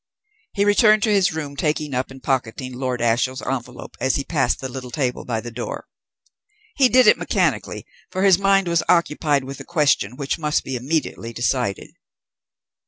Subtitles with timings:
[0.53, 4.59] He returned to his room, taking up and pocketing Lord Ashiel's envelope as he passed
[4.59, 5.85] the little table by the door.
[6.75, 10.75] He did it mechanically, for his mind was occupied with a question which must be
[10.75, 11.91] immediately decided.